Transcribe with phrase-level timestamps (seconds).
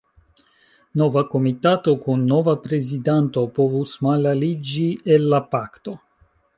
[1.01, 6.01] Nova komitato kun nova prezidanto povus malaliĝi el la Pakto.